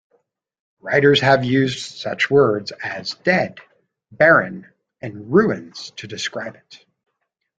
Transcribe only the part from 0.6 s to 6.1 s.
Writers have used such words as "dead", "barren", and "ruins" to